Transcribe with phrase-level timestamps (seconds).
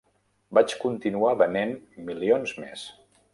[0.57, 1.75] Vaig continuar venent
[2.09, 2.89] milions més.